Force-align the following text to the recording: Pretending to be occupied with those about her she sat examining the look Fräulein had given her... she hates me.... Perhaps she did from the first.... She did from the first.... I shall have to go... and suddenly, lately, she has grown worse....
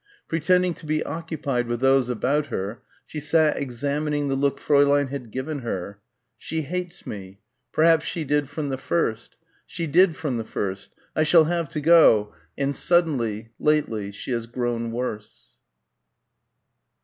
Pretending 0.27 0.73
to 0.73 0.87
be 0.87 1.03
occupied 1.03 1.67
with 1.67 1.79
those 1.79 2.09
about 2.09 2.47
her 2.47 2.81
she 3.05 3.19
sat 3.19 3.55
examining 3.57 4.29
the 4.29 4.35
look 4.35 4.59
Fräulein 4.59 5.09
had 5.09 5.29
given 5.29 5.59
her... 5.59 5.99
she 6.39 6.63
hates 6.63 7.05
me.... 7.05 7.39
Perhaps 7.71 8.05
she 8.07 8.23
did 8.23 8.49
from 8.49 8.69
the 8.69 8.79
first.... 8.79 9.35
She 9.67 9.85
did 9.85 10.15
from 10.15 10.37
the 10.37 10.43
first.... 10.43 10.89
I 11.15 11.21
shall 11.21 11.43
have 11.43 11.69
to 11.69 11.81
go... 11.81 12.33
and 12.57 12.75
suddenly, 12.75 13.49
lately, 13.59 14.11
she 14.11 14.31
has 14.31 14.47
grown 14.47 14.91
worse.... 14.91 15.53